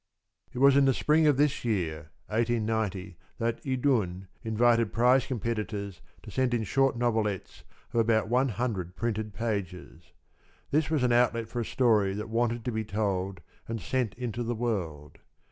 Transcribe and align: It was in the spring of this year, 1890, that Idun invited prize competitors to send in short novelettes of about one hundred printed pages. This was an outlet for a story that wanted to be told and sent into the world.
It 0.51 0.57
was 0.57 0.75
in 0.75 0.85
the 0.85 0.95
spring 0.95 1.27
of 1.27 1.37
this 1.37 1.63
year, 1.63 2.09
1890, 2.25 3.17
that 3.37 3.63
Idun 3.63 4.27
invited 4.43 4.91
prize 4.91 5.27
competitors 5.27 6.01
to 6.23 6.31
send 6.31 6.55
in 6.55 6.63
short 6.63 6.97
novelettes 6.97 7.63
of 7.93 7.99
about 7.99 8.27
one 8.27 8.49
hundred 8.49 8.95
printed 8.95 9.31
pages. 9.31 10.13
This 10.71 10.89
was 10.89 11.03
an 11.03 11.11
outlet 11.11 11.49
for 11.49 11.59
a 11.59 11.65
story 11.65 12.15
that 12.15 12.29
wanted 12.29 12.65
to 12.65 12.71
be 12.71 12.83
told 12.83 13.41
and 13.67 13.79
sent 13.79 14.15
into 14.15 14.41
the 14.41 14.55
world. 14.55 15.19